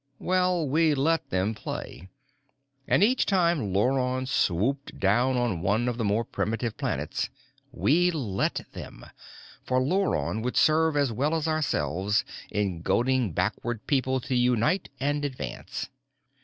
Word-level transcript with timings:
Well, 0.17 0.67
we 0.67 0.95
let 0.95 1.29
them 1.29 1.53
play. 1.53 2.09
And 2.87 3.03
each 3.03 3.27
time 3.27 3.71
Luron 3.71 4.27
swooped 4.27 4.99
down 4.99 5.37
on 5.37 5.61
one 5.61 5.87
of 5.87 5.99
the 5.99 6.03
more 6.03 6.25
primitive 6.25 6.75
planets, 6.75 7.29
we 7.71 8.09
let 8.09 8.61
them, 8.73 9.05
for 9.63 9.79
Luron 9.79 10.41
would 10.41 10.57
serve 10.57 10.97
as 10.97 11.11
well 11.11 11.35
as 11.35 11.47
ourselves 11.47 12.25
in 12.49 12.81
goading 12.81 13.31
backward 13.33 13.85
peoples 13.85 14.23
to 14.23 14.35
unite 14.35 14.89
and 14.99 15.23
advance. 15.23 15.89